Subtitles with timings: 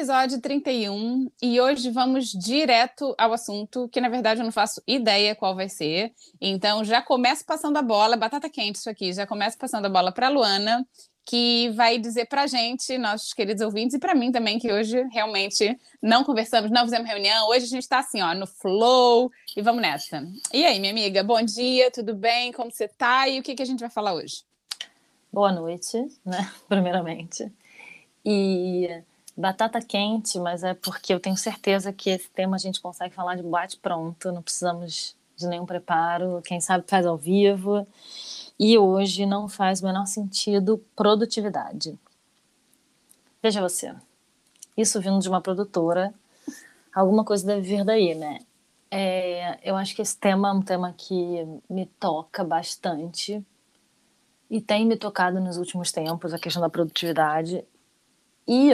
[0.00, 5.34] Episódio 31 e hoje vamos direto ao assunto, que na verdade eu não faço ideia
[5.34, 6.14] qual vai ser.
[6.40, 10.10] Então já começo passando a bola, batata quente isso aqui, já começo passando a bola
[10.10, 10.88] para a Luana,
[11.22, 15.78] que vai dizer para gente, nossos queridos ouvintes, e para mim também, que hoje realmente
[16.02, 19.82] não conversamos, não fizemos reunião, hoje a gente está assim, ó, no flow e vamos
[19.82, 20.26] nessa.
[20.50, 22.52] E aí, minha amiga, bom dia, tudo bem?
[22.52, 23.28] Como você tá?
[23.28, 24.44] E o que, que a gente vai falar hoje?
[25.30, 26.50] Boa noite, né?
[26.66, 27.52] Primeiramente.
[28.24, 29.02] E
[29.36, 33.36] batata quente, mas é porque eu tenho certeza que esse tema a gente consegue falar
[33.36, 37.86] de bate pronto, não precisamos de nenhum preparo, quem sabe faz ao vivo.
[38.58, 41.98] E hoje não faz o menor sentido produtividade.
[43.42, 43.94] Veja você,
[44.76, 46.12] isso vindo de uma produtora,
[46.94, 48.40] alguma coisa deve vir daí, né?
[48.90, 53.42] É, eu acho que esse tema é um tema que me toca bastante
[54.50, 57.64] e tem me tocado nos últimos tempos, a questão da produtividade.
[58.46, 58.72] E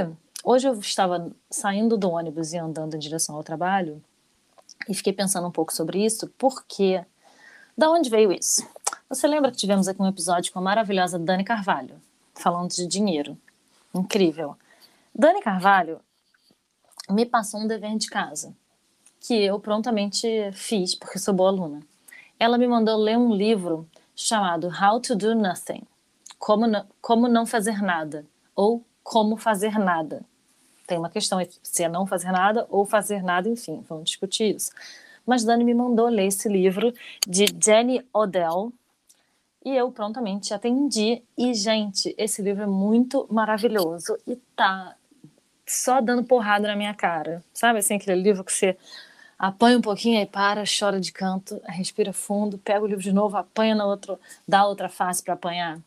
[0.48, 4.00] Hoje eu estava saindo do ônibus e andando em direção ao trabalho
[4.88, 7.04] e fiquei pensando um pouco sobre isso, porque
[7.76, 8.65] da onde veio isso?
[9.09, 12.00] Você lembra que tivemos aqui um episódio com a maravilhosa Dani Carvalho,
[12.32, 13.37] falando de dinheiro.
[13.93, 14.56] Incrível.
[15.12, 16.00] Dani Carvalho
[17.10, 18.54] me passou um dever de casa,
[19.19, 21.81] que eu prontamente fiz, porque sou boa aluna.
[22.38, 23.84] Ela me mandou ler um livro
[24.15, 25.82] chamado How to Do Nothing
[26.38, 26.66] Como,
[27.00, 30.25] Como Não Fazer Nada, ou Como Fazer Nada
[30.86, 34.70] tem uma questão se é não fazer nada ou fazer nada, enfim, vamos discutir isso.
[35.26, 36.94] Mas Dani me mandou ler esse livro
[37.26, 38.72] de Jenny Odell
[39.64, 41.22] e eu prontamente atendi.
[41.36, 44.94] E, gente, esse livro é muito maravilhoso e tá
[45.66, 47.42] só dando porrada na minha cara.
[47.52, 48.76] Sabe assim, aquele livro que você
[49.36, 53.36] apanha um pouquinho, aí para, chora de canto, respira fundo, pega o livro de novo,
[53.36, 55.80] apanha na outro, dá outra face para apanhar.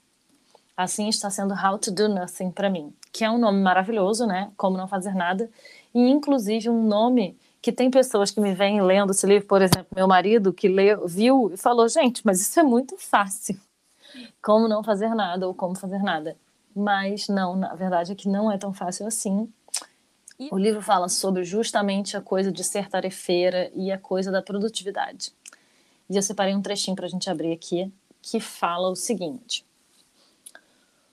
[0.76, 4.52] Assim está sendo How to Do Nothing para mim que é um nome maravilhoso, né?
[4.56, 5.50] Como não fazer nada,
[5.94, 9.88] e inclusive um nome que tem pessoas que me vêm lendo esse livro, por exemplo,
[9.96, 13.60] meu marido que leu, viu e falou, gente, mas isso é muito fácil.
[14.42, 16.38] Como não fazer nada ou como fazer nada.
[16.76, 19.52] Mas não, na verdade é que não é tão fácil assim.
[20.52, 25.34] O livro fala sobre justamente a coisa de ser tarefeira e a coisa da produtividade.
[26.10, 27.92] E eu separei um trechinho para a gente abrir aqui
[28.22, 29.66] que fala o seguinte: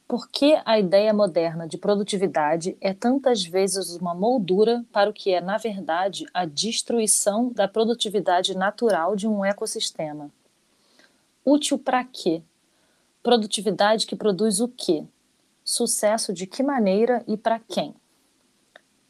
[0.08, 5.32] por que a ideia moderna de produtividade é tantas vezes uma moldura para o que
[5.32, 10.30] é, na verdade, a destruição da produtividade natural de um ecossistema?
[11.44, 12.40] Útil para quê?
[13.20, 15.04] Produtividade que produz o quê?
[15.64, 17.92] Sucesso de que maneira e para quem?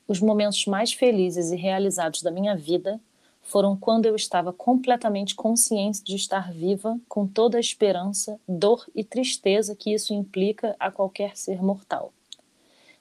[0.08, 2.98] Os momentos mais felizes e realizados da minha vida
[3.46, 9.04] foram quando eu estava completamente consciente de estar viva, com toda a esperança, dor e
[9.04, 12.12] tristeza que isso implica a qualquer ser mortal.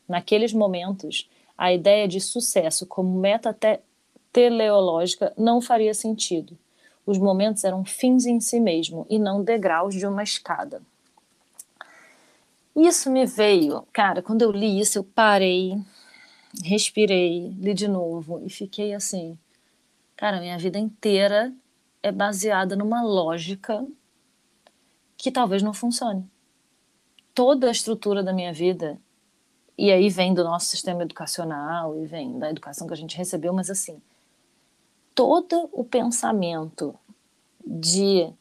[0.07, 3.79] Naqueles momentos, a ideia de sucesso como meta te
[4.31, 6.57] teleológica não faria sentido.
[7.05, 10.81] Os momentos eram fins em si mesmo e não degraus de uma escada.
[12.75, 15.75] Isso me veio, cara, quando eu li isso, eu parei,
[16.63, 19.37] respirei, li de novo e fiquei assim
[20.15, 21.53] Cara, minha vida inteira
[22.01, 23.85] é baseada numa lógica
[25.17, 26.25] que talvez não funcione.
[27.33, 28.97] Toda a estrutura da minha vida,
[29.77, 33.53] e aí vem do nosso sistema educacional e vem da educação que a gente recebeu,
[33.53, 34.01] mas assim,
[35.13, 36.95] todo o pensamento
[37.65, 38.31] de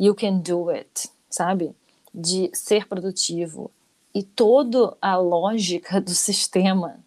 [0.00, 1.76] you can do it, sabe?
[2.12, 3.70] De ser produtivo
[4.12, 7.03] e toda a lógica do sistema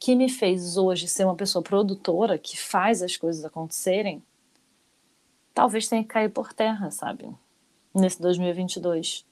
[0.00, 4.22] que me fez hoje ser uma pessoa produtora que faz as coisas acontecerem,
[5.54, 7.28] talvez tenha que cair por terra, sabe?
[7.94, 9.26] Nesse 2022.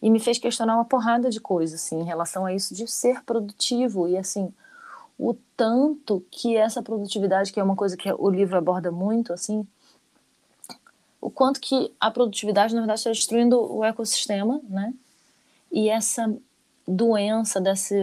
[0.00, 3.22] e me fez questionar uma porrada de coisas, assim, em relação a isso de ser
[3.24, 4.52] produtivo e, assim,
[5.18, 9.66] o tanto que essa produtividade, que é uma coisa que o livro aborda muito, assim,
[11.20, 14.94] o quanto que a produtividade, na verdade, está destruindo o ecossistema, né?
[15.72, 16.32] E essa
[16.86, 17.96] doença dessa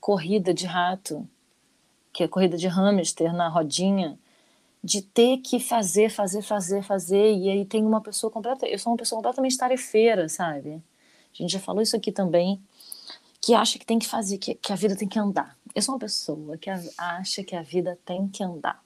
[0.00, 1.28] corrida de rato,
[2.12, 4.18] que é a corrida de hamster na rodinha,
[4.82, 8.66] de ter que fazer, fazer, fazer, fazer, e aí tem uma pessoa completa.
[8.66, 10.82] Eu sou uma pessoa completamente tarefeira, sabe?
[11.32, 12.60] A gente já falou isso aqui também,
[13.40, 15.56] que acha que tem que fazer, que, que a vida tem que andar.
[15.74, 16.68] Eu sou uma pessoa que
[16.98, 18.82] acha que a vida tem que andar.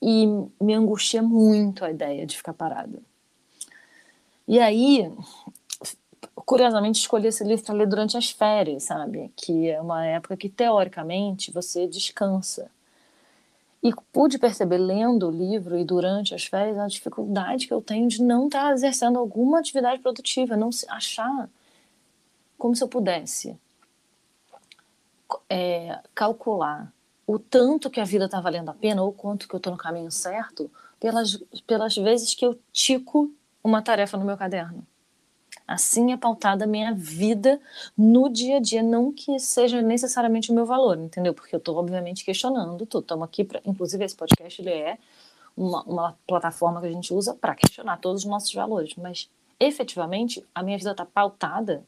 [0.00, 0.26] E
[0.60, 3.02] me angustia muito a ideia de ficar parada.
[4.48, 5.12] E aí,
[6.50, 9.32] curiosamente, escolhi esse livro para ler durante as férias, sabe?
[9.36, 12.68] Que é uma época que, teoricamente, você descansa.
[13.80, 18.08] E pude perceber, lendo o livro e durante as férias, a dificuldade que eu tenho
[18.08, 21.48] de não estar tá exercendo alguma atividade produtiva, não achar
[22.58, 23.56] como se eu pudesse
[25.48, 26.92] é, calcular
[27.28, 29.78] o tanto que a vida está valendo a pena ou quanto que eu estou no
[29.78, 30.68] caminho certo
[30.98, 33.32] pelas, pelas vezes que eu tico
[33.62, 34.84] uma tarefa no meu caderno.
[35.70, 37.60] Assim é pautada a minha vida
[37.96, 41.32] no dia a dia, não que seja necessariamente o meu valor, entendeu?
[41.32, 43.02] Porque eu estou, obviamente, questionando tudo.
[43.02, 44.98] Estamos aqui, pra, inclusive, esse podcast ele é
[45.56, 49.30] uma, uma plataforma que a gente usa para questionar todos os nossos valores, mas
[49.60, 51.84] efetivamente a minha vida está pautada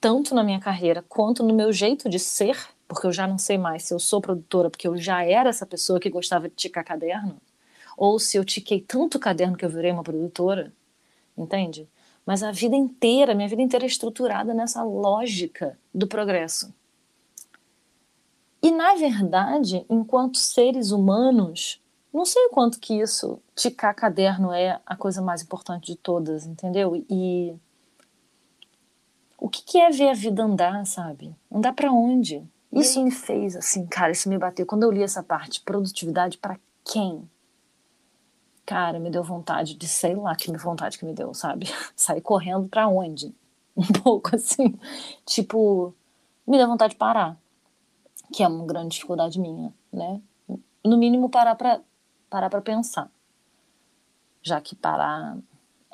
[0.00, 3.58] tanto na minha carreira quanto no meu jeito de ser, porque eu já não sei
[3.58, 6.84] mais se eu sou produtora, porque eu já era essa pessoa que gostava de ticar
[6.84, 7.36] caderno,
[7.96, 10.72] ou se eu tiquei tanto caderno que eu virei uma produtora,
[11.36, 11.88] entende?
[12.26, 16.74] Mas a vida inteira, minha vida inteira é estruturada nessa lógica do progresso.
[18.60, 21.80] E na verdade, enquanto seres humanos,
[22.12, 26.46] não sei o quanto que isso, ticar caderno é a coisa mais importante de todas,
[26.46, 26.96] entendeu?
[27.08, 27.54] E
[29.38, 31.32] o que, que é ver a vida andar, sabe?
[31.52, 32.42] Andar para onde?
[32.72, 34.66] Isso me fez assim, cara, isso me bateu.
[34.66, 37.28] Quando eu li essa parte, produtividade para quem?
[38.66, 41.66] Cara, me deu vontade de, sei lá que vontade que me deu, sabe?
[41.96, 43.34] Sair correndo para onde?
[43.76, 44.78] Um pouco assim.
[45.26, 45.94] Tipo,
[46.46, 47.36] me deu vontade de parar.
[48.32, 50.20] Que é uma grande dificuldade minha, né?
[50.82, 51.82] No mínimo, parar para
[52.30, 53.10] parar pra pensar.
[54.42, 55.36] Já que parar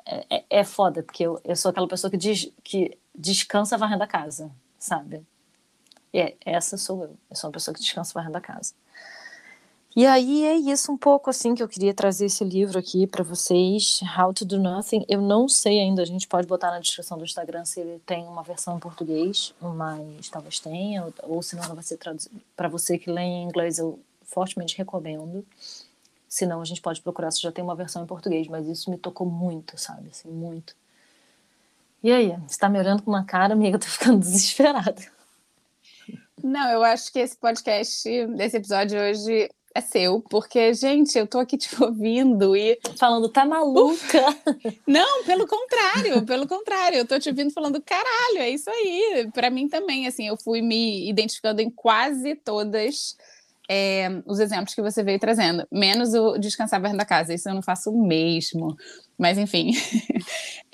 [0.07, 4.05] é, é, é foda, porque eu, eu sou aquela pessoa que, des, que descansa varrendo
[4.05, 5.27] a casa, sabe?
[6.13, 7.17] É, essa sou eu.
[7.31, 8.75] Eu sou uma pessoa que descansa varrendo a casa.
[9.95, 13.23] E aí é isso um pouco assim que eu queria trazer esse livro aqui para
[13.23, 15.05] vocês, How to Do Nothing.
[15.07, 18.25] Eu não sei ainda, a gente pode botar na descrição do Instagram se ele tem
[18.25, 22.41] uma versão em português, mas talvez tenha, ou, se não vai ser traduzido.
[22.57, 25.45] Para você que lê em inglês, eu fortemente recomendo.
[26.27, 28.91] Se não, a gente pode procurar se já tem uma versão em português, mas isso
[28.91, 30.09] me tocou muito, sabe?
[30.09, 30.75] Assim, muito.
[32.03, 35.03] E aí, você tá me olhando com uma cara, amiga, eu tô ficando desesperada.
[36.43, 41.39] Não, eu acho que esse podcast, esse episódio hoje, é seu, porque, gente, eu tô
[41.39, 42.79] aqui te ouvindo e.
[42.99, 44.23] Falando, tá maluca?
[44.87, 49.29] Não, pelo contrário, pelo contrário, eu tô te ouvindo falando, caralho, é isso aí.
[49.33, 53.17] Para mim também, assim, eu fui me identificando em quase todas.
[53.71, 57.55] É, os exemplos que você veio trazendo, menos o descansar perto da casa, isso eu
[57.55, 58.77] não faço mesmo,
[59.17, 59.73] mas enfim.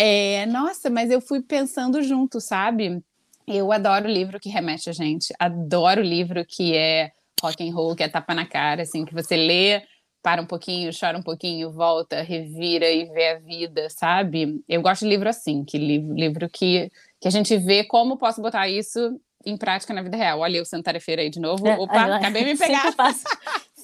[0.01, 3.03] É, nossa, mas eu fui pensando junto, sabe?
[3.44, 7.11] Eu adoro livro que remete a gente, adoro livro que é
[7.43, 9.83] rock and roll, que é tapa na cara, assim, que você lê,
[10.23, 14.63] para um pouquinho, chora um pouquinho, volta, revira e vê a vida, sabe?
[14.69, 16.91] Eu gosto de livro assim, que livro, livro que,
[17.21, 20.41] que a gente vê como posso botar isso em prática na vida real.
[20.41, 21.67] Olha, eu sendo tarefeira aí de novo.
[21.67, 22.83] É, Opa, acabei de me pegar.
[22.83, 23.25] Cinco passos,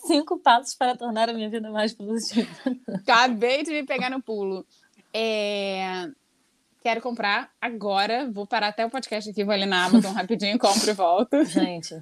[0.06, 2.50] cinco passos para tornar a minha vida mais produtiva.
[2.94, 4.66] Acabei de me pegar no pulo.
[5.12, 6.08] É...
[6.82, 8.28] Quero comprar agora.
[8.30, 11.42] Vou parar até o podcast aqui, vou ali na Amazon rapidinho, compro e volto.
[11.44, 11.94] Gente,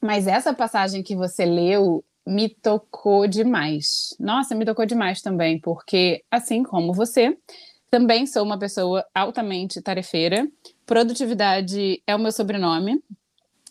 [0.00, 4.16] mas essa passagem que você leu me tocou demais.
[4.18, 7.36] Nossa, me tocou demais também, porque assim como você,
[7.90, 10.48] também sou uma pessoa altamente tarefeira.
[10.86, 13.00] Produtividade é o meu sobrenome,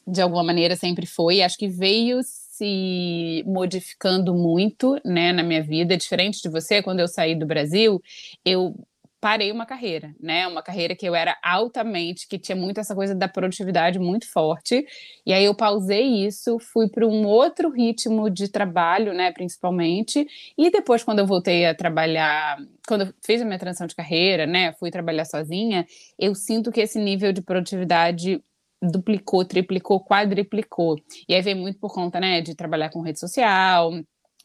[0.08, 1.42] de alguma maneira sempre foi.
[1.42, 5.98] Acho que veio se modificando muito, né, na minha vida.
[5.98, 8.02] Diferente de você, quando eu saí do Brasil,
[8.46, 8.76] eu
[9.24, 10.46] parei uma carreira, né?
[10.46, 14.86] Uma carreira que eu era altamente, que tinha muito essa coisa da produtividade muito forte.
[15.26, 20.28] E aí eu pausei isso, fui para um outro ritmo de trabalho, né, principalmente.
[20.58, 24.46] E depois quando eu voltei a trabalhar, quando eu fiz a minha transição de carreira,
[24.46, 25.86] né, fui trabalhar sozinha,
[26.20, 28.44] eu sinto que esse nível de produtividade
[28.82, 30.98] duplicou, triplicou, quadriplicou.
[31.30, 33.94] E aí vem muito por conta, né, de trabalhar com rede social,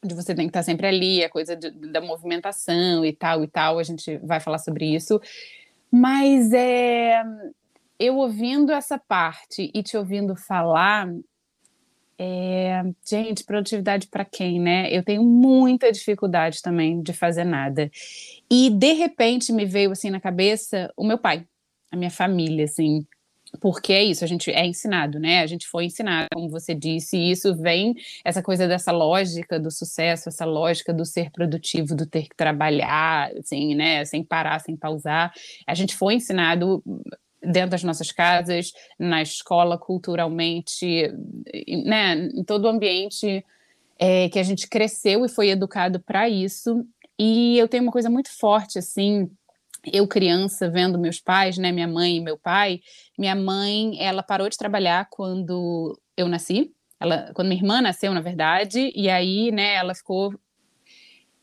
[0.04, 3.48] de você tem que estar sempre ali, a coisa de, da movimentação e tal e
[3.48, 5.20] tal, a gente vai falar sobre isso.
[5.90, 7.22] Mas é,
[7.98, 11.08] eu ouvindo essa parte e te ouvindo falar,
[12.18, 14.88] é, gente, produtividade para quem, né?
[14.92, 17.90] Eu tenho muita dificuldade também de fazer nada.
[18.50, 21.46] E de repente me veio assim na cabeça o meu pai,
[21.90, 23.06] a minha família, assim,
[23.60, 25.40] porque é isso, a gente é ensinado, né?
[25.40, 29.70] A gente foi ensinado, como você disse, e isso vem, essa coisa dessa lógica do
[29.70, 34.04] sucesso, essa lógica do ser produtivo, do ter que trabalhar, assim, né?
[34.04, 35.32] Sem parar, sem pausar.
[35.66, 36.82] A gente foi ensinado
[37.42, 41.08] dentro das nossas casas, na escola, culturalmente,
[41.84, 43.44] né, em todo o ambiente
[43.98, 46.84] é, que a gente cresceu e foi educado para isso.
[47.18, 49.28] E eu tenho uma coisa muito forte, assim,
[49.84, 52.80] eu criança vendo meus pais, né, minha mãe e meu pai.
[53.18, 56.72] Minha mãe, ela parou de trabalhar quando eu nasci.
[57.00, 60.34] Ela, quando minha irmã nasceu, na verdade, e aí, né, ela ficou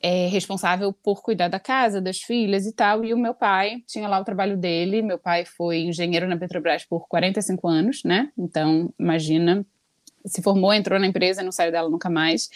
[0.01, 3.03] é, responsável por cuidar da casa, das filhas e tal.
[3.03, 5.01] E o meu pai tinha lá o trabalho dele.
[5.01, 8.31] Meu pai foi engenheiro na Petrobras por 45 anos, né?
[8.37, 9.65] Então, imagina.
[10.23, 12.49] Se formou, entrou na empresa, não saiu dela nunca mais.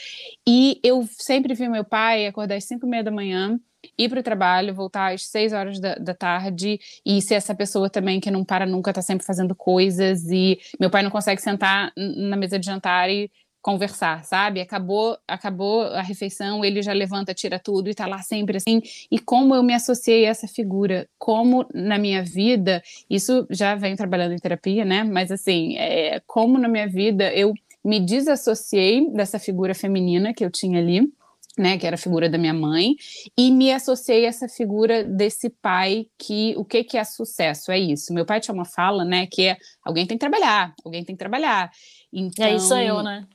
[0.47, 3.59] E eu sempre vi meu pai acordar às 5 e meia da manhã,
[3.99, 7.89] ir para o trabalho, voltar às 6 horas da, da, tarde e ser essa pessoa
[7.89, 10.25] também que não para nunca, tá sempre fazendo coisas.
[10.29, 13.29] E meu pai não consegue sentar na mesa de jantar e
[13.61, 14.61] conversar, sabe?
[14.61, 18.81] Acabou, acabou a refeição, ele já levanta, tira tudo e tá lá sempre assim.
[19.11, 23.97] E como eu me associei a essa figura, como na minha vida, isso já vem
[23.97, 25.03] trabalhando em terapia, né?
[25.03, 27.53] Mas assim, é, como na minha vida eu
[27.83, 31.11] me desassociei dessa figura feminina que eu tinha ali.
[31.59, 32.95] Né, que era a figura da minha mãe,
[33.37, 37.69] e me associei a essa figura desse pai que o que, que é sucesso?
[37.69, 38.13] É isso.
[38.13, 41.19] Meu pai tinha uma fala, né, que é alguém tem que trabalhar, alguém tem que
[41.19, 41.69] trabalhar.
[42.13, 43.27] Então, é isso eu, né?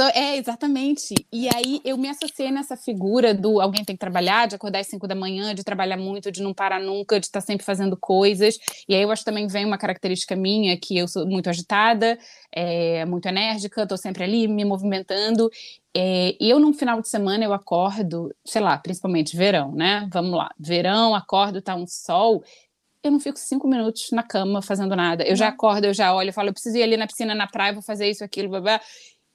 [0.00, 1.12] Então, é, exatamente.
[1.32, 4.86] E aí eu me associei nessa figura do alguém tem que trabalhar, de acordar às
[4.86, 8.56] 5 da manhã, de trabalhar muito, de não parar nunca, de estar sempre fazendo coisas.
[8.88, 12.16] E aí eu acho que também vem uma característica minha, que eu sou muito agitada,
[12.54, 15.50] é, muito enérgica, estou sempre ali me movimentando.
[15.92, 20.08] É, e eu, num final de semana, eu acordo, sei lá, principalmente verão, né?
[20.12, 22.44] Vamos lá, verão, acordo, tá um sol,
[23.02, 25.24] eu não fico cinco minutos na cama fazendo nada.
[25.24, 27.46] Eu já acordo, eu já olho, eu falo, eu preciso ir ali na piscina, na
[27.46, 28.80] praia, vou fazer isso, aquilo, blá, blá.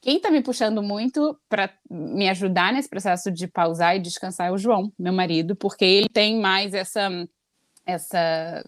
[0.04, 4.52] Quem está me puxando muito para me ajudar nesse processo de pausar e descansar é
[4.52, 7.10] o João, meu marido, porque ele tem mais essa,
[7.86, 8.66] essa,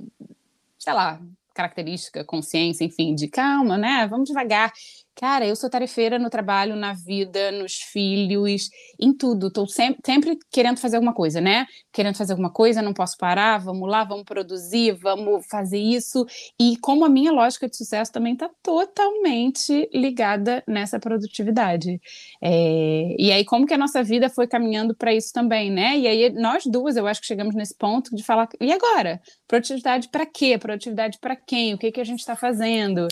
[0.80, 1.22] sei lá,
[1.54, 4.08] característica, consciência, enfim, de calma, né?
[4.08, 4.72] Vamos devagar.
[5.16, 8.70] Cara, eu sou tarefeira no trabalho, na vida, nos filhos,
[9.00, 9.48] em tudo.
[9.48, 11.66] Estou sempre, sempre querendo fazer alguma coisa, né?
[11.94, 16.26] Querendo fazer alguma coisa, não posso parar, vamos lá, vamos produzir, vamos fazer isso.
[16.60, 21.98] E como a minha lógica de sucesso também está totalmente ligada nessa produtividade.
[22.42, 25.98] É, e aí, como que a nossa vida foi caminhando para isso também, né?
[25.98, 29.22] E aí, nós duas, eu acho que chegamos nesse ponto de falar, e agora?
[29.48, 30.58] Produtividade para quê?
[30.58, 31.74] Produtividade para quem?
[31.74, 33.08] O que, que a gente está fazendo?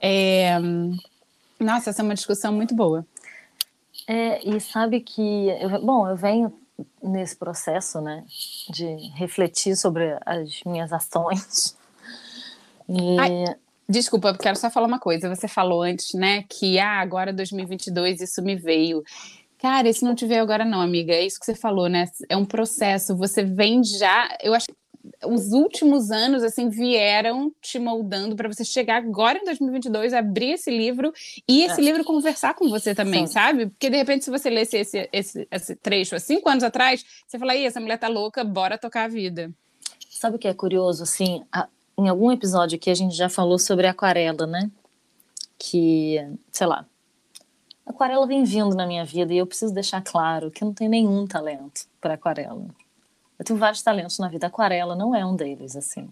[0.00, 0.56] É,
[1.60, 3.06] nossa, essa é uma discussão muito boa.
[4.06, 6.52] É, e sabe que, eu, bom, eu venho
[7.02, 8.24] nesse processo, né,
[8.70, 11.78] de refletir sobre as minhas ações.
[12.92, 13.20] E...
[13.20, 13.44] Ai,
[13.88, 15.32] desculpa, quero só falar uma coisa.
[15.32, 19.04] Você falou antes, né, que ah, agora 2022 isso me veio.
[19.60, 21.12] Cara, isso não te veio agora não, amiga.
[21.12, 22.06] É isso que você falou, né?
[22.28, 23.16] É um processo.
[23.16, 24.36] Você vem já.
[24.42, 24.66] Eu acho
[25.24, 30.70] os últimos anos assim vieram te moldando para você chegar agora em 2022 abrir esse
[30.70, 31.12] livro
[31.48, 31.84] e esse é.
[31.84, 33.32] livro conversar com você também, Sim.
[33.32, 33.66] sabe?
[33.66, 37.38] Porque de repente se você lesse esse, esse, esse trecho há cinco anos atrás, você
[37.38, 39.50] fala, aí essa mulher tá louca, bora tocar a vida.
[40.10, 41.42] Sabe o que é curioso assim?
[41.50, 41.66] A,
[41.98, 44.70] em algum episódio aqui a gente já falou sobre aquarela, né?
[45.58, 46.18] Que,
[46.50, 46.86] sei lá,
[47.86, 50.90] aquarela vem vindo na minha vida e eu preciso deixar claro que eu não tenho
[50.90, 52.66] nenhum talento para aquarela.
[53.40, 54.46] Eu tenho vários talentos na vida.
[54.46, 56.06] Aquarela não é um deles, assim.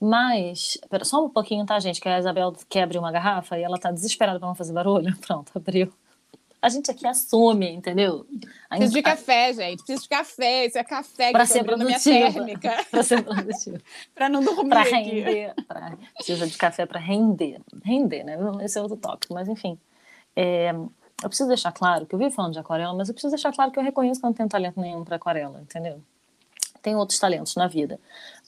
[0.00, 2.00] Mas, pera, só um pouquinho, tá, gente?
[2.00, 5.16] Que a Isabel quer abrir uma garrafa e ela tá desesperada pra não fazer barulho.
[5.24, 5.92] Pronto, abriu.
[6.60, 8.26] A gente aqui assume, entendeu?
[8.68, 9.84] A Preciso de café, gente.
[9.84, 10.66] Preciso de café.
[10.66, 11.62] Isso é café pra que ser
[12.02, 12.84] térmica.
[12.90, 13.78] pra ser produtivo.
[14.12, 15.54] pra não dormir Pra render.
[15.68, 15.96] Pra...
[16.16, 17.60] Precisa de café pra render.
[17.84, 18.36] Render, né?
[18.62, 19.32] Esse é outro tópico.
[19.32, 19.78] Mas, enfim.
[20.34, 20.70] É...
[21.22, 23.70] Eu preciso deixar claro que eu vi falando de aquarela, mas eu preciso deixar claro
[23.70, 26.02] que eu reconheço que eu não tenho talento nenhum para aquarela, entendeu?
[26.84, 27.98] Tem outros talentos na vida,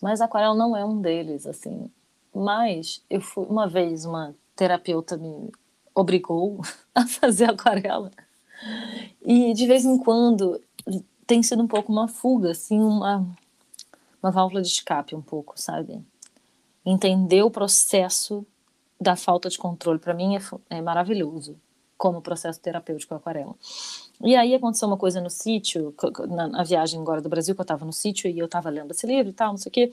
[0.01, 1.91] mas aquarela não é um deles, assim.
[2.35, 5.51] Mas eu fui uma vez uma terapeuta me
[5.95, 6.61] obrigou
[6.95, 8.11] a fazer aquarela.
[9.25, 10.61] E de vez em quando
[11.27, 13.27] tem sido um pouco uma fuga, assim, uma
[14.23, 15.99] uma válvula de escape um pouco, sabe?
[16.85, 18.47] Entender o processo
[19.01, 21.57] da falta de controle para mim é, é maravilhoso
[21.97, 23.55] como processo terapêutico aquarela.
[24.23, 25.95] E aí aconteceu uma coisa no sítio,
[26.29, 28.91] na, na, viagem agora do Brasil, que eu estava no sítio e eu estava lendo
[28.91, 29.93] esse livro e tal, não sei o quê.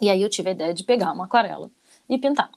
[0.00, 1.70] E aí eu tive a ideia de pegar uma aquarela
[2.08, 2.50] e pintar.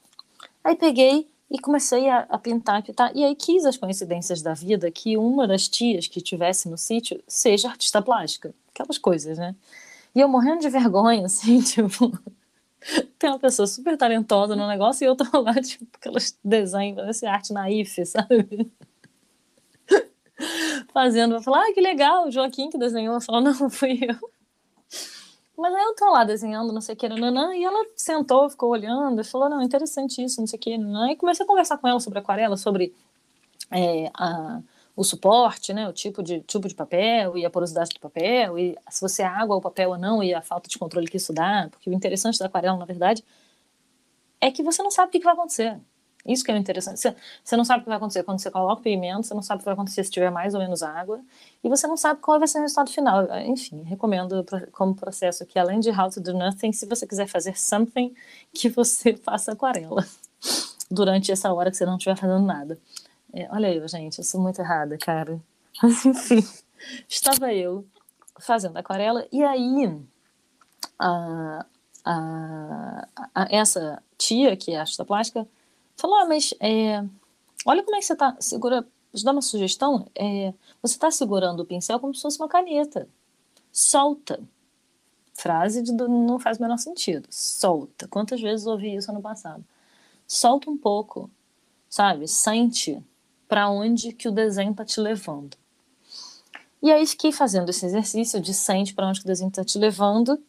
[0.62, 3.14] Aí peguei e comecei a, a pintar, pintar.
[3.14, 7.22] E aí quis as coincidências da vida que uma das tias que tivesse no sítio
[7.28, 8.54] seja artista plástica.
[8.74, 9.54] Aquelas coisas, né?
[10.14, 12.12] E eu morrendo de vergonha, assim, tipo.
[13.18, 17.30] Tem uma pessoa super talentosa no negócio e eu tô lá, tipo, aquelas desenhos, essa
[17.30, 18.70] arte naif, sabe?
[20.92, 23.14] Fazendo, vai falar, ah, que legal, o Joaquim que desenhou.
[23.14, 24.30] Eu falo, não, fui eu.
[25.56, 28.70] Mas aí eu tô lá desenhando, não sei o que, nanã, e ela sentou, ficou
[28.70, 31.78] olhando, e falou, não, interessante isso, não sei o que, nanã, e comecei a conversar
[31.78, 32.92] com ela sobre aquarela, sobre
[33.70, 34.60] é, a,
[34.96, 38.76] o suporte, né, o tipo de tubo de papel e a porosidade do papel, e
[38.88, 41.32] se você é água ou papel ou não, e a falta de controle que isso
[41.32, 43.24] dá, porque o interessante da aquarela, na verdade,
[44.40, 45.80] é que você não sabe o que, vai acontecer.
[46.24, 47.00] Isso que é interessante.
[47.00, 49.42] Você, você não sabe o que vai acontecer quando você coloca o pigmento, você não
[49.42, 51.20] sabe o que vai acontecer se tiver mais ou menos água,
[51.62, 53.26] e você não sabe qual vai ser o resultado final.
[53.40, 57.58] Enfim, recomendo como processo que, além de How to Do Nothing, se você quiser fazer
[57.58, 58.14] something,
[58.52, 60.06] que você faça aquarela
[60.90, 62.78] durante essa hora que você não estiver fazendo nada.
[63.34, 65.40] É, olha eu, gente, eu sou muito errada, cara.
[65.82, 66.44] Mas, enfim,
[67.08, 67.84] estava eu
[68.38, 70.00] fazendo aquarela, e aí
[70.98, 71.66] a,
[72.04, 75.46] a, a, essa tia, que é artista plástica,
[75.96, 77.04] Falou, ah, mas é,
[77.64, 78.86] olha como é que você está segura.
[79.22, 80.08] Dar uma sugestão.
[80.12, 83.08] É, você está segurando o pincel como se fosse uma caneta.
[83.70, 84.42] Solta.
[85.34, 87.28] Frase de, não faz o menor sentido.
[87.30, 88.08] Solta.
[88.08, 89.64] Quantas vezes ouvi isso ano passado?
[90.26, 91.30] Solta um pouco,
[91.88, 92.26] sabe?
[92.26, 93.00] Sente
[93.54, 95.56] para onde que o desenho está te levando.
[96.82, 99.78] E aí fiquei fazendo esse exercício de sente para onde que o desenho está te
[99.78, 100.42] levando.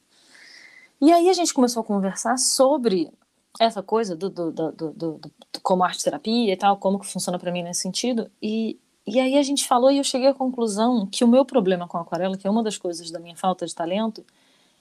[1.00, 3.12] E aí a gente começou a conversar sobre
[3.60, 5.32] essa coisa do, do, do, do, do
[5.62, 8.28] como arte terapia e tal, como que funciona para mim nesse sentido.
[8.42, 11.88] E, e aí a gente falou e eu cheguei à conclusão que o meu problema
[11.88, 14.26] com a aquarela, que é uma das coisas da minha falta de talento,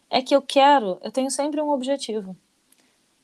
[0.08, 2.34] é que eu quero, eu tenho sempre um objetivo,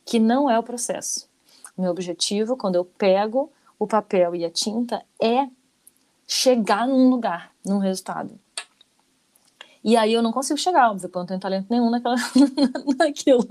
[0.04, 1.26] que não é o processo.
[1.75, 5.49] Meu objetivo, quando eu pego o papel e a tinta, é
[6.28, 8.38] chegar num lugar, num resultado.
[9.82, 12.14] E aí eu não consigo chegar, óbvio, porque eu não tenho talento nenhum naquela,
[12.97, 13.49] naquilo.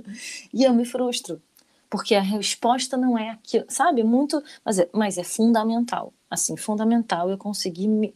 [0.53, 1.41] E eu me frustro
[1.89, 4.03] porque a resposta não é aquilo, sabe?
[4.03, 8.13] Muito, mas é, mas é fundamental, assim, fundamental eu conseguir me,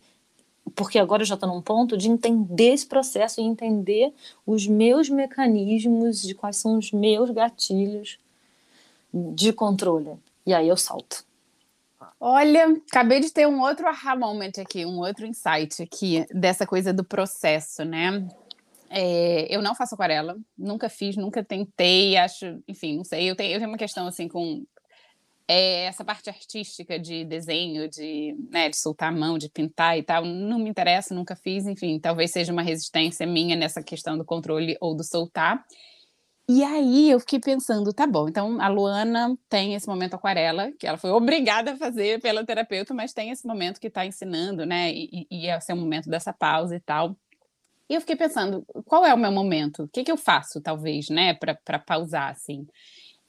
[0.76, 4.14] porque agora eu já estou num ponto de entender esse processo e entender
[4.46, 8.20] os meus mecanismos, de quais são os meus gatilhos
[9.12, 10.12] de controle.
[10.46, 11.26] E aí eu salto.
[12.26, 16.94] Olha, acabei de ter um outro aha moment aqui, um outro insight aqui dessa coisa
[16.94, 18.26] do processo, né?
[18.90, 23.30] É, eu não faço aquarela, nunca fiz, nunca tentei, acho, enfim, não sei.
[23.30, 24.66] Eu tenho, eu tenho uma questão assim com
[25.50, 30.04] é, essa parte artística de desenho, de, né, de soltar a mão, de pintar e
[30.04, 34.24] tal, não me interessa, nunca fiz, enfim, talvez seja uma resistência minha nessa questão do
[34.24, 35.62] controle ou do soltar.
[36.48, 40.86] E aí eu fiquei pensando, tá bom, então a Luana tem esse momento aquarela, que
[40.86, 44.92] ela foi obrigada a fazer pela terapeuta, mas tem esse momento que está ensinando, né?
[44.92, 47.16] E, e, é o momento dessa pausa e tal.
[47.90, 49.84] E eu fiquei pensando, qual é o meu momento?
[49.84, 52.66] O que, que eu faço, talvez, né, para pausar, assim?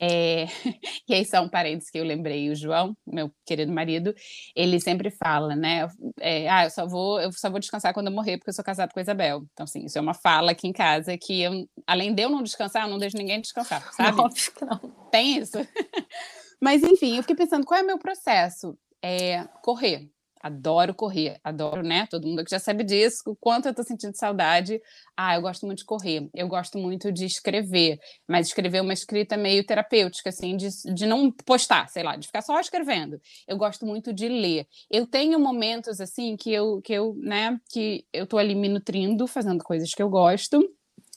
[0.00, 0.46] É...
[1.09, 4.14] e aí, só um parênteses que eu lembrei, o João, meu querido marido,
[4.54, 5.88] ele sempre fala, né?
[6.20, 8.64] É, ah, eu só vou, eu só vou descansar quando eu morrer, porque eu sou
[8.64, 9.44] casado com a Isabel.
[9.52, 12.42] Então, assim, isso é uma fala aqui em casa que eu, além de eu não
[12.42, 14.20] descansar, eu não deixo ninguém descansar, sabe?
[14.20, 14.78] Óbvio que não.
[15.11, 15.59] Tem isso.
[16.61, 18.76] Mas, enfim, eu fiquei pensando, qual é o meu processo?
[19.02, 20.09] É correr
[20.44, 22.07] adoro correr, adoro, né?
[22.11, 24.78] Todo mundo que já sabe disso, o quanto eu tô sentindo saudade.
[25.16, 29.38] Ah, eu gosto muito de correr, eu gosto muito de escrever, mas escrever uma escrita
[29.38, 33.18] meio terapêutica, assim, de, de não postar, sei lá, de ficar só escrevendo.
[33.48, 34.68] Eu gosto muito de ler.
[34.90, 39.26] Eu tenho momentos, assim, que eu, que eu, né, que eu tô ali me nutrindo,
[39.26, 40.62] fazendo coisas que eu gosto,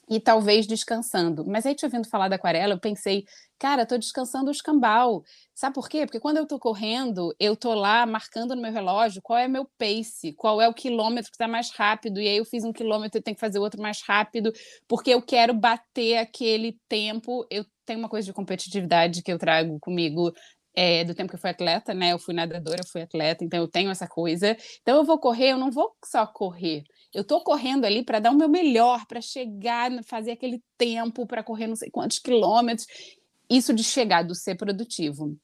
[0.09, 1.45] e talvez descansando.
[1.45, 3.25] Mas aí, te ouvindo falar da aquarela, eu pensei,
[3.59, 5.23] cara, estou descansando o escambau.
[5.53, 6.05] Sabe por quê?
[6.05, 9.65] Porque quando eu estou correndo, eu estou lá marcando no meu relógio qual é meu
[9.77, 13.19] pace, qual é o quilômetro que está mais rápido, e aí eu fiz um quilômetro
[13.19, 14.53] e tenho que fazer outro mais rápido,
[14.87, 17.45] porque eu quero bater aquele tempo.
[17.49, 20.31] Eu tenho uma coisa de competitividade que eu trago comigo
[20.75, 22.13] é, do tempo que eu fui atleta, né?
[22.13, 24.55] Eu fui nadadora, eu fui atleta, então eu tenho essa coisa.
[24.81, 26.83] Então eu vou correr, eu não vou só correr
[27.17, 31.41] eu estou correndo ali para dar o meu melhor, para chegar, fazer aquele tempo, para
[31.41, 32.85] correr não sei quantos quilômetros.
[33.49, 35.35] Isso de chegar, do ser produtivo.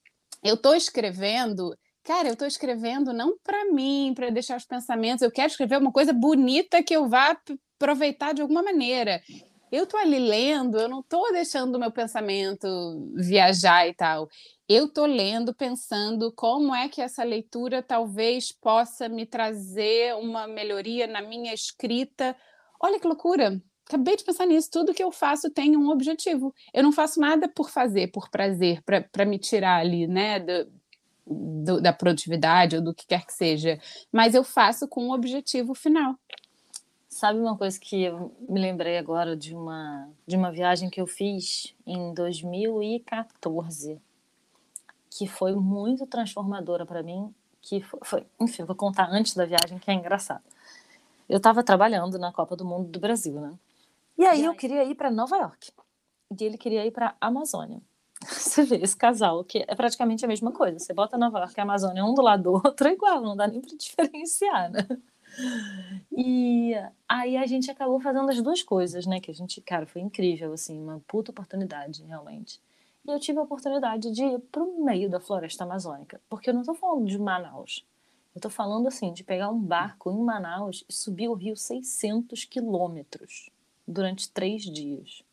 [0.44, 5.32] Eu estou escrevendo, cara, eu estou escrevendo não para mim, para deixar os pensamentos, eu
[5.32, 7.36] quero escrever uma coisa bonita que eu vá
[7.76, 9.20] aproveitar de alguma maneira.
[9.74, 12.68] Eu estou ali lendo, eu não estou deixando o meu pensamento
[13.16, 14.30] viajar e tal
[14.68, 21.06] eu estou lendo pensando como é que essa leitura talvez possa me trazer uma melhoria
[21.06, 22.36] na minha escrita.
[22.80, 23.62] Olha que loucura!
[23.86, 24.70] acabei de pensar nisso.
[24.72, 26.54] Tudo que eu faço tem um objetivo.
[26.74, 30.72] Eu não faço nada por fazer, por prazer, para me tirar ali, né, do,
[31.28, 33.78] do, da produtividade ou do que quer que seja.
[34.12, 36.16] Mas eu faço com um objetivo final.
[37.24, 41.08] Sabe uma coisa que eu me lembrei agora de uma, de uma viagem que eu
[41.08, 43.98] fiz em 2014,
[45.10, 49.80] que foi muito transformadora para mim, que foi, foi, enfim, vou contar antes da viagem,
[49.80, 50.44] que é engraçado.
[51.30, 53.54] Eu estava trabalhando na Copa do Mundo do Brasil, né?
[54.18, 55.72] E aí eu queria ir para Nova York.
[56.38, 57.82] E ele queria ir para Amazônia.
[58.28, 60.78] Você vê esse casal, que é praticamente a mesma coisa.
[60.78, 63.48] Você bota Nova York e Amazônia um do lado do outro, é igual, não dá
[63.48, 64.86] nem para diferenciar, né?
[66.16, 66.74] E
[67.08, 69.20] aí a gente acabou fazendo as duas coisas, né?
[69.20, 72.62] Que a gente, cara, foi incrível, assim, uma puta oportunidade, realmente.
[73.06, 76.64] E eu tive a oportunidade de ir pro meio da floresta amazônica, porque eu não
[76.64, 77.86] tô falando de Manaus.
[78.34, 82.46] Eu tô falando, assim, de pegar um barco em Manaus e subir o rio 600
[82.46, 83.50] quilômetros
[83.88, 85.24] durante três dias.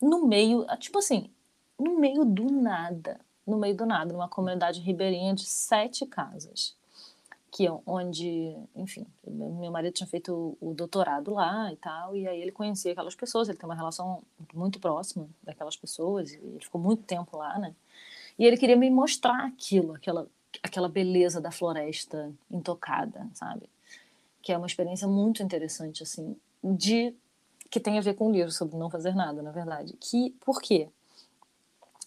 [0.00, 1.30] No meio, tipo assim,
[1.78, 6.76] no meio do nada, no meio do nada, numa comunidade ribeirinha de sete casas
[7.54, 12.42] que é onde, enfim, meu marido tinha feito o doutorado lá e tal, e aí
[12.42, 16.80] ele conhecia aquelas pessoas, ele tem uma relação muito próxima daquelas pessoas, e ele ficou
[16.80, 17.72] muito tempo lá, né?
[18.36, 20.26] E ele queria me mostrar aquilo, aquela,
[20.64, 23.70] aquela beleza da floresta intocada, sabe?
[24.42, 27.14] Que é uma experiência muito interessante, assim, de
[27.70, 29.96] que tem a ver com o livro sobre não fazer nada, na verdade.
[30.00, 30.88] Que, por quê?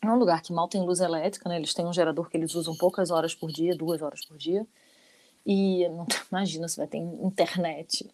[0.04, 1.56] É um lugar que mal tem luz elétrica, né?
[1.56, 4.68] Eles têm um gerador que eles usam poucas horas por dia, duas horas por dia
[5.48, 5.88] e
[6.30, 8.06] imagina se vai ter internet.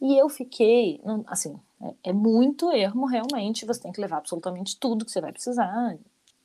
[0.00, 5.04] E eu fiquei, assim, é, é, muito erro realmente, você tem que levar absolutamente tudo
[5.04, 5.98] que você vai precisar.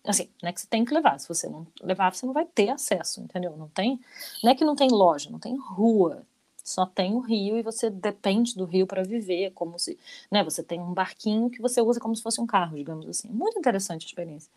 [0.04, 2.46] Assim, não é que você tem que levar, se você não levar, você não vai
[2.46, 3.56] ter acesso, entendeu?
[3.56, 4.00] Não tem,
[4.44, 6.24] não é que não tem loja, não tem rua,
[6.64, 9.98] só tem o rio e você depende do rio para viver, como se,
[10.30, 13.30] né, você tem um barquinho que você usa como se fosse um carro, digamos assim.
[13.30, 14.52] Muito interessante a experiência.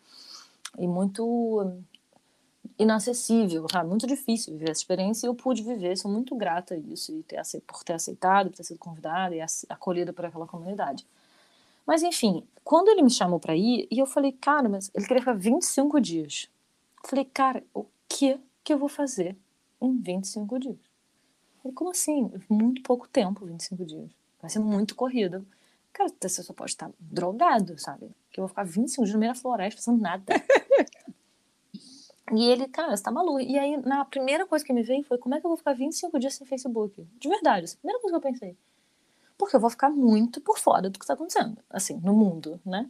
[0.77, 1.81] E muito
[2.77, 3.89] inacessível, sabe?
[3.89, 7.23] Muito difícil viver essa experiência e eu pude viver, sou muito grata a isso e
[7.23, 11.05] ter, por ter aceitado, por ter sido convidada e acolhida por aquela comunidade.
[11.85, 15.21] Mas enfim, quando ele me chamou para ir, e eu falei, cara, mas ele queria
[15.21, 16.47] ficar 25 dias.
[17.03, 19.35] Eu falei, cara, o que que eu vou fazer
[19.81, 20.77] em 25 dias?
[21.61, 22.31] Falei, como assim?
[22.47, 24.11] Muito pouco tempo, 25 dias.
[24.41, 25.43] Vai ser muito corrida.
[25.91, 28.11] Cara, você só pode estar drogado, sabe?
[28.31, 30.23] Que eu vou ficar 25 dias no meio da floresta fazendo nada.
[32.31, 33.39] E ele, cara, você tá maluco.
[33.39, 35.73] E aí, na primeira coisa que me veio foi: como é que eu vou ficar
[35.73, 37.07] 25 dias sem Facebook?
[37.19, 38.57] De verdade, essa é a primeira coisa que eu pensei.
[39.37, 42.89] Porque eu vou ficar muito por fora do que tá acontecendo, assim, no mundo, né?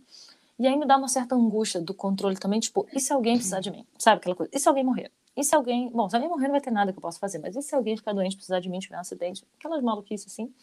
[0.57, 3.61] E aí me dá uma certa angústia do controle também, tipo, e se alguém precisar
[3.61, 3.85] de mim?
[3.97, 4.51] Sabe aquela coisa?
[4.53, 5.11] E se alguém morrer?
[5.37, 5.89] E se alguém.
[5.89, 7.73] Bom, se alguém morrer não vai ter nada que eu possa fazer, mas e se
[7.73, 9.45] alguém ficar doente, precisar de mim, tiver um acidente?
[9.57, 10.53] Aquelas maluquices assim.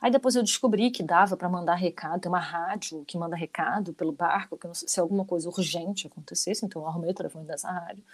[0.00, 3.92] Aí depois eu descobri que dava para mandar recado, tem uma rádio que manda recado
[3.92, 8.04] pelo barco, que se alguma coisa urgente acontecesse, então eu arrumei o telefone dessa rádio,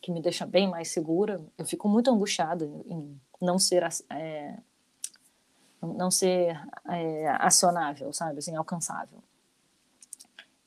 [0.00, 1.40] que me deixa bem mais segura.
[1.58, 4.56] Eu fico muito angustiada em não ser é,
[5.82, 6.56] não ser
[6.88, 9.22] é, acionável, sabe, assim, alcançável.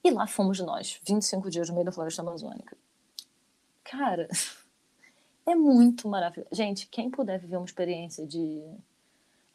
[0.03, 2.77] E lá fomos nós, 25 dias no meio da floresta amazônica.
[3.83, 4.27] Cara,
[5.47, 6.49] é muito maravilhoso.
[6.51, 8.61] Gente, quem puder viver uma experiência de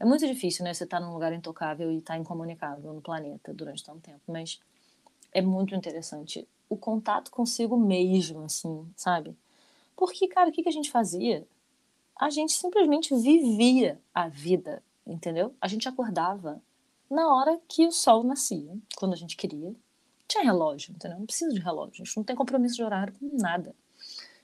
[0.00, 0.72] é muito difícil, né?
[0.72, 4.22] Você estar tá num lugar intocável e estar tá incomunicável no planeta durante tanto tempo,
[4.26, 4.58] mas
[5.30, 9.36] é muito interessante o contato consigo mesmo, assim, sabe?
[9.94, 11.46] Porque, cara, o que, que a gente fazia?
[12.18, 15.54] A gente simplesmente vivia a vida, entendeu?
[15.60, 16.62] A gente acordava
[17.10, 19.74] na hora que o sol nascia, quando a gente queria.
[20.26, 21.18] Tinha relógio, entendeu?
[21.18, 23.74] Não precisa de relógio, a gente não tem compromisso de horário com nada.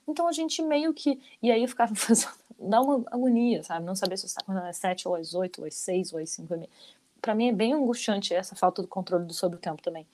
[0.06, 1.20] Então a gente meio que.
[1.42, 2.32] E aí eu ficava fazendo.
[2.58, 3.84] Dá uma agonia, sabe?
[3.84, 6.18] Não saber se você está acordando às 7 ou às 8 ou às 6 ou
[6.18, 6.70] às 5 e meia.
[7.20, 10.06] Pra mim é bem angustiante essa falta do controle sobre o tempo também.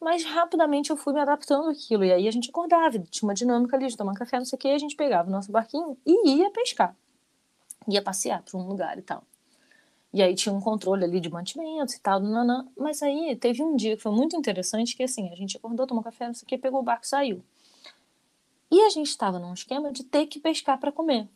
[0.00, 2.04] Mas rapidamente eu fui me adaptando àquilo.
[2.04, 4.58] E aí a gente acordava, tinha uma dinâmica ali de tomar café, não sei o
[4.58, 6.94] que, a gente pegava o nosso barquinho e ia pescar.
[7.88, 9.22] Ia passear para um lugar e tal.
[10.12, 12.66] E aí tinha um controle ali de mantimentos e tal, nanã.
[12.76, 16.02] mas aí teve um dia que foi muito interessante, que assim, a gente acordou, tomou
[16.02, 17.42] café, não sei o que, pegou o barco e saiu.
[18.70, 21.28] E a gente estava num esquema de ter que pescar para comer.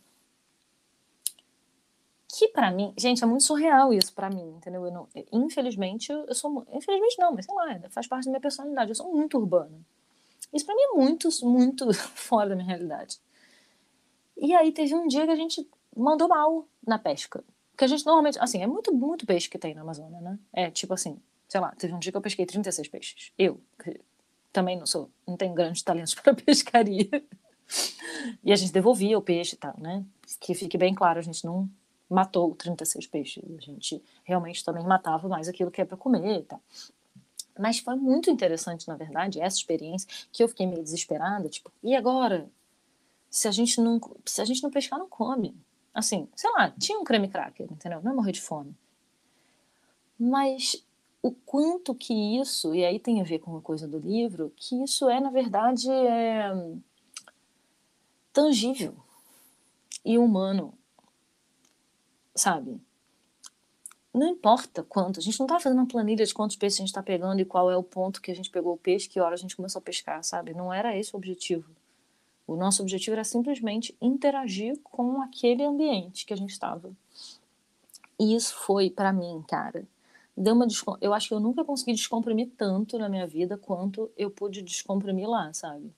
[2.29, 4.85] Que para mim, gente, é muito surreal isso para mim, entendeu?
[4.85, 6.65] Eu não, infelizmente, eu sou.
[6.73, 8.91] Infelizmente não, mas sei lá, faz parte da minha personalidade.
[8.91, 9.81] Eu sou muito urbana.
[10.53, 13.19] Isso para mim é muito, muito fora da minha realidade.
[14.37, 17.45] E aí teve um dia que a gente mandou mal na pesca.
[17.73, 20.39] Porque a gente normalmente, assim, é muito, muito peixe que tem na Amazônia, né?
[20.53, 23.33] É tipo assim, sei lá, teve um dia que eu pesquei 36 peixes.
[23.39, 23.61] Eu,
[24.53, 27.09] também não sou, não tenho grandes talentos para pescaria.
[28.43, 30.05] E a gente devolvia o peixe e tal, né?
[30.41, 31.71] Que fique bem claro, a gente não
[32.09, 33.45] matou 36 peixes.
[33.57, 36.61] A gente realmente também matava mais aquilo que é para comer e tal.
[37.59, 41.95] Mas foi muito interessante, na verdade, essa experiência, que eu fiquei meio desesperada, tipo, e
[41.95, 42.51] agora?
[43.29, 45.57] Se a gente não, se a gente não pescar, não come.
[45.95, 48.01] Assim, sei lá, tinha um creme cracker, entendeu?
[48.03, 48.75] Não é morrer de fome.
[50.19, 50.85] Mas
[51.23, 54.83] o quanto que isso, e aí tem a ver com uma coisa do livro, que
[54.83, 56.51] isso é, na verdade, é
[58.33, 58.95] tangível
[60.05, 60.73] e humano,
[62.35, 62.81] sabe?
[64.13, 66.89] Não importa quanto, a gente não está fazendo uma planilha de quantos peixes a gente
[66.89, 69.35] está pegando e qual é o ponto que a gente pegou o peixe, que hora
[69.35, 70.53] a gente começou a pescar, sabe?
[70.53, 71.71] Não era esse o objetivo.
[72.47, 76.91] O nosso objetivo era simplesmente interagir com aquele ambiente que a gente estava.
[78.19, 79.87] E isso foi, para mim, cara,
[80.37, 80.67] deu uma
[81.01, 85.29] eu acho que eu nunca consegui descomprimir tanto na minha vida quanto eu pude descomprimir
[85.29, 85.93] lá, sabe?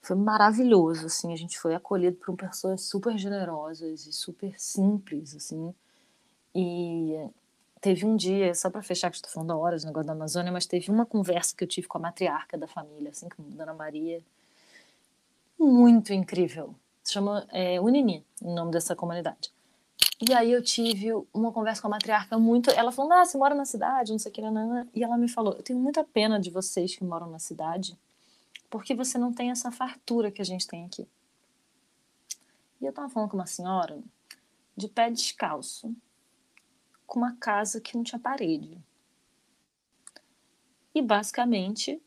[0.00, 5.72] Foi maravilhoso, assim, a gente foi acolhido por pessoas super generosas e super simples, assim.
[6.54, 7.16] E
[7.80, 10.66] teve um dia, só para fechar que estou falando horas, o negócio da Amazônia, mas
[10.66, 13.74] teve uma conversa que eu tive com a matriarca da família, assim, com a Dona
[13.74, 14.20] Maria,
[15.58, 16.74] muito incrível.
[17.02, 19.52] Se chama é, Unini, o nome dessa comunidade.
[20.24, 22.70] E aí eu tive uma conversa com a matriarca muito.
[22.70, 24.88] Ela falou: Ah, você mora na cidade, não sei o que, não.
[24.94, 27.98] E ela me falou: Eu tenho muita pena de vocês que moram na cidade,
[28.70, 31.08] porque você não tem essa fartura que a gente tem aqui.
[32.80, 34.00] E eu tava falando com uma senhora
[34.76, 35.92] de pé descalço,
[37.04, 38.78] com uma casa que não tinha parede.
[40.94, 42.00] E basicamente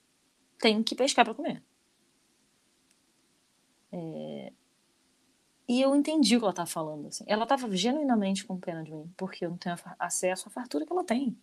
[0.57, 1.61] tem que pescar para comer.
[3.91, 4.53] É,
[5.67, 7.07] e eu entendi o que ela estava falando.
[7.07, 7.23] Assim.
[7.27, 10.93] Ela estava genuinamente com pena de mim, porque eu não tenho acesso à fartura que
[10.93, 11.35] ela tem.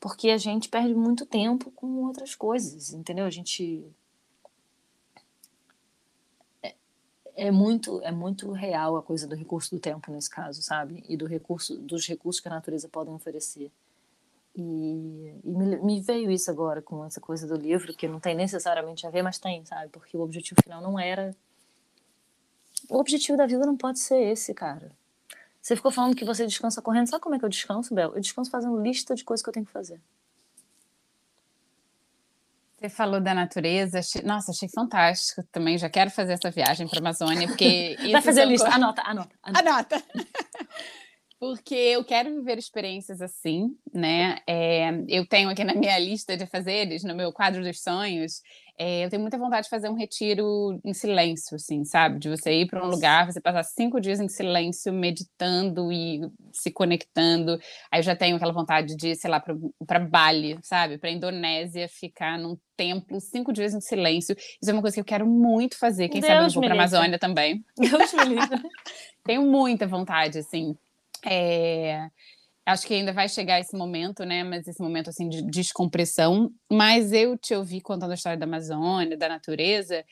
[0.00, 3.24] Porque a gente perde muito tempo com outras coisas, entendeu?
[3.24, 3.86] A gente.
[6.62, 6.74] É,
[7.36, 11.04] é muito, é muito real a coisa do recurso do tempo nesse caso, sabe?
[11.08, 13.70] E do recurso, dos recursos que a natureza pode oferecer.
[14.56, 18.34] E, e me, me, veio isso agora com essa coisa do livro, que não tem
[18.34, 19.88] necessariamente a ver, mas tem, sabe?
[19.88, 21.34] Porque o objetivo final não era
[22.88, 24.90] o objetivo da vida não pode ser esse, cara.
[25.60, 27.08] Você ficou falando que você descansa correndo.
[27.08, 28.14] Sabe como é que eu descanso, Bel?
[28.14, 30.00] Eu descanso fazendo lista de coisas que eu tenho que fazer.
[32.76, 33.98] Você falou da natureza.
[34.24, 35.78] Nossa, achei fantástico também.
[35.78, 37.96] Já quero fazer essa viagem para a Amazônia, porque.
[38.12, 38.68] Vai fazer a lista.
[38.68, 39.34] Anota, anota.
[39.42, 39.70] Anota.
[39.70, 40.04] anota.
[41.44, 44.38] Porque eu quero viver experiências assim, né?
[44.46, 48.40] É, eu tenho aqui na minha lista de fazeres, no meu quadro dos sonhos,
[48.78, 52.18] é, eu tenho muita vontade de fazer um retiro em silêncio, assim, sabe?
[52.18, 56.72] De você ir para um lugar, você passar cinco dias em silêncio, meditando e se
[56.72, 57.60] conectando.
[57.90, 60.96] Aí eu já tenho aquela vontade de, sei lá, para Bali, sabe?
[60.96, 64.34] Para Indonésia, ficar num templo cinco dias em silêncio.
[64.34, 66.08] Isso é uma coisa que eu quero muito fazer.
[66.08, 67.62] Quem Deus sabe eu vou para Amazônia também.
[67.78, 68.60] Deus me livre.
[69.22, 70.74] tenho muita vontade, assim.
[71.26, 72.08] É
[72.66, 74.42] acho que ainda vai chegar esse momento, né?
[74.44, 76.50] Mas esse momento assim de descompressão.
[76.70, 80.04] Mas eu te ouvi contando a história da Amazônia, da natureza.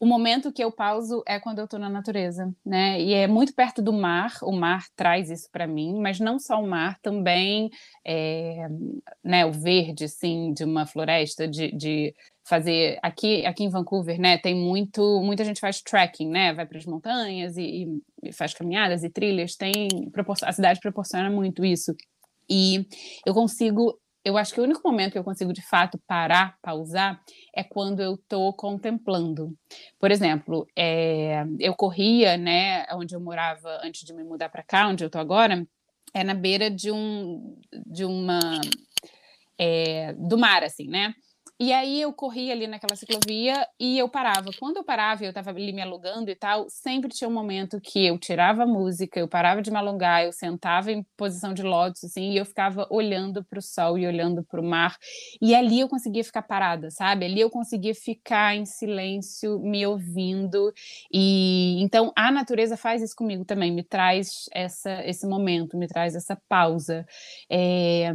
[0.00, 3.00] O momento que eu pauso é quando eu estou na natureza, né?
[3.00, 4.32] E é muito perto do mar.
[4.42, 7.68] O mar traz isso para mim, mas não só o mar, também,
[8.06, 8.68] é,
[9.24, 9.44] né?
[9.44, 12.14] O verde, assim, de uma floresta, de, de
[12.48, 14.38] fazer aqui aqui em Vancouver, né?
[14.38, 16.54] Tem muito muita gente faz trekking, né?
[16.54, 19.56] Vai para as montanhas e, e, faz caminhadas e trilhas.
[19.56, 19.88] Tem
[20.44, 21.94] a cidade proporciona muito isso.
[22.48, 22.86] E
[23.26, 27.20] eu consigo eu acho que o único momento que eu consigo de fato parar, pausar,
[27.54, 29.56] é quando eu estou contemplando.
[29.98, 34.88] Por exemplo, é, eu corria, né, onde eu morava antes de me mudar para cá,
[34.88, 35.66] onde eu estou agora,
[36.14, 38.40] é na beira de um, de uma,
[39.58, 41.14] é, do mar, assim, né?
[41.60, 44.50] E aí eu corria ali naquela ciclovia e eu parava.
[44.60, 48.06] Quando eu parava, eu estava ali me alugando e tal, sempre tinha um momento que
[48.06, 52.04] eu tirava a música, eu parava de me alongar, eu sentava em posição de lótus,
[52.04, 54.96] assim, e eu ficava olhando para o sol e olhando para o mar.
[55.42, 57.24] E ali eu conseguia ficar parada, sabe?
[57.26, 60.72] Ali eu conseguia ficar em silêncio, me ouvindo.
[61.12, 66.14] E então a natureza faz isso comigo também, me traz essa, esse momento, me traz
[66.14, 67.04] essa pausa.
[67.50, 68.12] É,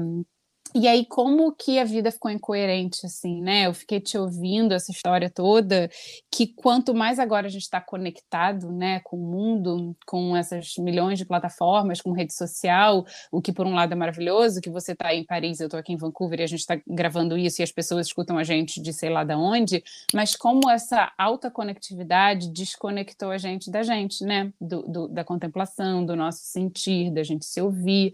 [0.75, 3.67] e aí, como que a vida ficou incoerente, assim, né?
[3.67, 5.89] Eu fiquei te ouvindo essa história toda,
[6.31, 11.19] que quanto mais agora a gente está conectado, né, com o mundo, com essas milhões
[11.19, 15.13] de plataformas, com rede social, o que por um lado é maravilhoso, que você está
[15.13, 17.71] em Paris, eu estou aqui em Vancouver e a gente está gravando isso e as
[17.71, 19.83] pessoas escutam a gente de sei lá de onde,
[20.13, 24.51] mas como essa alta conectividade desconectou a gente da gente, né?
[24.59, 28.13] Do, do, da contemplação, do nosso sentir, da gente se ouvir.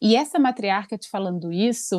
[0.00, 1.97] E essa matriarca te falando isso,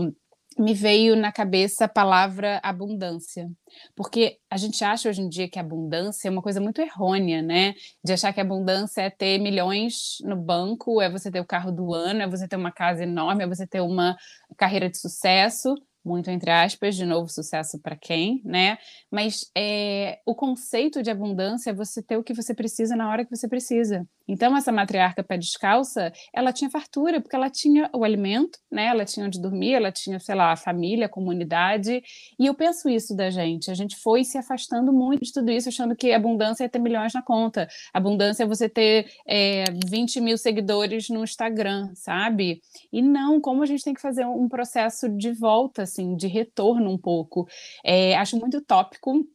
[0.58, 3.50] me veio na cabeça a palavra abundância.
[3.96, 7.74] Porque a gente acha hoje em dia que abundância é uma coisa muito errônea, né?
[8.04, 11.94] De achar que abundância é ter milhões no banco, é você ter o carro do
[11.94, 14.18] ano, é você ter uma casa enorme, é você ter uma
[14.58, 18.78] carreira de sucesso muito entre aspas, de novo, sucesso para quem, né?
[19.12, 23.26] Mas é, o conceito de abundância é você ter o que você precisa na hora
[23.26, 24.08] que você precisa.
[24.28, 28.86] Então, essa matriarca pé descalça, ela tinha fartura, porque ela tinha o alimento, né?
[28.86, 32.02] Ela tinha onde dormir, ela tinha, sei lá, a família, a comunidade.
[32.40, 33.72] E eu penso isso da gente.
[33.72, 37.12] A gente foi se afastando muito de tudo isso, achando que abundância é ter milhões
[37.12, 37.68] na conta.
[37.92, 42.62] Abundância é você ter é, 20 mil seguidores no Instagram, sabe?
[42.94, 46.90] E não, como a gente tem que fazer um processo de volta, assim, de retorno
[46.90, 47.48] um pouco.
[47.84, 49.26] É, acho muito tópico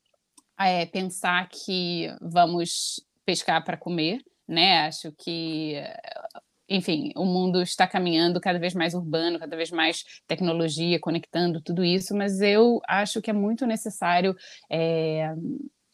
[0.59, 4.87] é, pensar que vamos pescar para comer né?
[4.87, 5.75] Acho que
[6.69, 11.85] enfim, o mundo está caminhando cada vez mais urbano, cada vez mais tecnologia, conectando tudo
[11.85, 14.35] isso, mas eu acho que é muito necessário
[14.71, 15.35] é,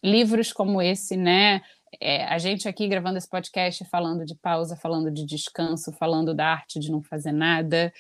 [0.03, 1.61] livros como esse, né?
[2.01, 6.46] É, a gente aqui gravando esse podcast falando de pausa, falando de descanso, falando da
[6.46, 7.92] arte de não fazer nada.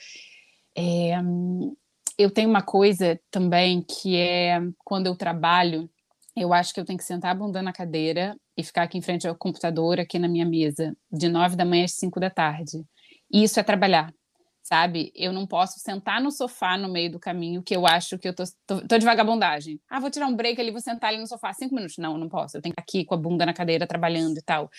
[0.76, 1.16] É,
[2.20, 5.88] eu tenho uma coisa também que é quando eu trabalho,
[6.36, 9.02] eu acho que eu tenho que sentar a bunda na cadeira e ficar aqui em
[9.02, 12.84] frente ao computador, aqui na minha mesa, de nove da manhã às cinco da tarde.
[13.32, 14.12] E isso é trabalhar,
[14.62, 15.10] sabe?
[15.14, 18.34] Eu não posso sentar no sofá no meio do caminho, que eu acho que eu
[18.34, 19.80] tô, tô, tô de vagabundagem.
[19.88, 21.96] Ah, vou tirar um break ali, vou sentar ali no sofá cinco minutos.
[21.96, 22.58] Não, não posso.
[22.58, 24.70] Eu tenho que estar aqui com a bunda na cadeira trabalhando e tal.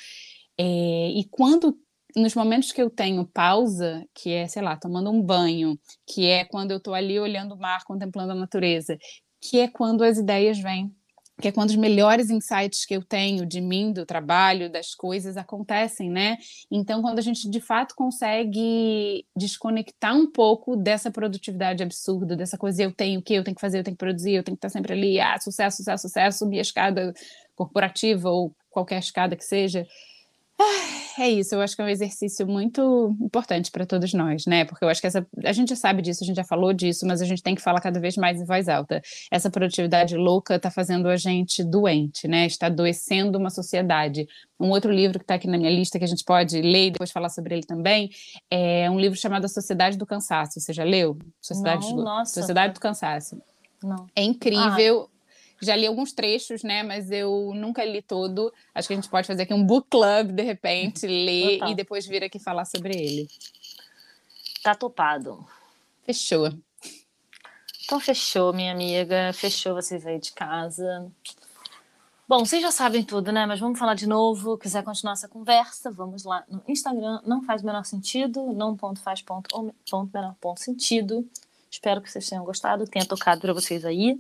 [0.60, 1.76] É, e quando
[2.16, 6.46] nos momentos que eu tenho pausa, que é, sei lá, tomando um banho, que é
[6.46, 8.98] quando eu estou ali olhando o mar, contemplando a natureza,
[9.40, 10.94] que é quando as ideias vêm,
[11.42, 15.36] que é quando os melhores insights que eu tenho de mim, do trabalho, das coisas
[15.36, 16.38] acontecem, né?
[16.70, 22.84] Então, quando a gente de fato consegue desconectar um pouco dessa produtividade absurda, dessa coisa
[22.84, 24.70] eu tenho que eu tenho que fazer, eu tenho que produzir, eu tenho que estar
[24.70, 27.14] sempre ali, ah, sucesso, sucesso, sucesso, subir a escada
[27.56, 29.86] corporativa ou qualquer escada que seja,
[31.18, 34.66] é isso, eu acho que é um exercício muito importante para todos nós, né?
[34.66, 37.06] Porque eu acho que essa, a gente já sabe disso, a gente já falou disso,
[37.06, 39.02] mas a gente tem que falar cada vez mais em voz alta.
[39.30, 42.46] Essa produtividade louca está fazendo a gente doente, né?
[42.46, 44.28] Está adoecendo uma sociedade.
[44.60, 46.92] Um outro livro que está aqui na minha lista que a gente pode ler e
[46.92, 48.10] depois falar sobre ele também
[48.50, 50.60] é um livro chamado A Sociedade do Cansaço.
[50.60, 51.18] Você já leu?
[51.42, 52.34] Sociedade, Não, do, nossa.
[52.34, 53.42] Sociedade do Cansaço.
[53.84, 54.08] Não.
[54.16, 55.08] É incrível.
[55.08, 55.11] Ah
[55.62, 56.84] já li alguns trechos, né?
[56.84, 58.54] Mas eu nunca li todo.
[58.74, 61.72] Acho que a gente pode fazer aqui um book club, de repente, ler Total.
[61.72, 63.28] e depois vir aqui falar sobre ele.
[64.64, 65.46] Tá topado.
[66.04, 66.52] Fechou.
[67.84, 69.32] Então fechou, minha amiga.
[69.34, 71.12] Fechou vocês aí de casa.
[72.28, 73.46] Bom, vocês já sabem tudo, né?
[73.46, 74.58] Mas vamos falar de novo.
[74.58, 77.20] Quiser continuar essa conversa, vamos lá no Instagram.
[77.26, 78.54] Não faz o menor sentido.
[78.54, 79.50] Não ponto faz ponto,
[79.90, 81.28] ponto menor ponto sentido.
[81.70, 84.20] Espero que vocês tenham gostado, tenha tocado para vocês aí.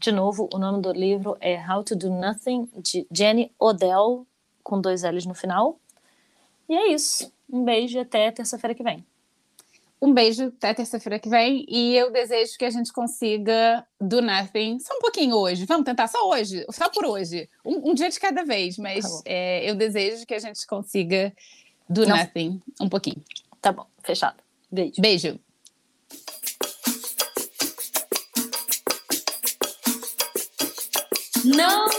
[0.00, 4.26] De novo, o nome do livro é How to Do Nothing, de Jenny Odell,
[4.62, 5.78] com dois L's no final.
[6.66, 7.30] E é isso.
[7.52, 9.04] Um beijo e até terça-feira que vem.
[10.00, 11.66] Um beijo até terça-feira que vem.
[11.68, 15.66] E eu desejo que a gente consiga do nothing só um pouquinho hoje.
[15.66, 17.46] Vamos tentar só hoje, só por hoje.
[17.62, 21.30] Um, um dia de cada vez, mas tá é, eu desejo que a gente consiga
[21.86, 22.16] do Não.
[22.16, 23.22] nothing um pouquinho.
[23.60, 24.42] Tá bom, fechado.
[24.72, 24.94] Beijo.
[24.98, 25.38] Beijo.
[31.52, 31.89] Não